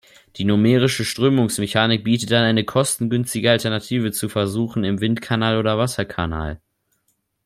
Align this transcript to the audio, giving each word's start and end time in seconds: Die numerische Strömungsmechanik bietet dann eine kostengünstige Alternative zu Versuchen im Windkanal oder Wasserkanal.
Die 0.37 0.45
numerische 0.45 1.05
Strömungsmechanik 1.05 2.03
bietet 2.03 2.31
dann 2.31 2.43
eine 2.43 2.63
kostengünstige 2.63 3.51
Alternative 3.51 4.11
zu 4.11 4.29
Versuchen 4.29 4.83
im 4.83 4.99
Windkanal 4.99 5.59
oder 5.59 5.77
Wasserkanal. 5.77 6.59